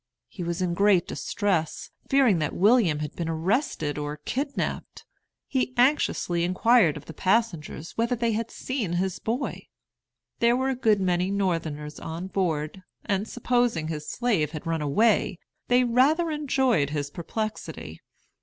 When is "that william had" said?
2.39-3.15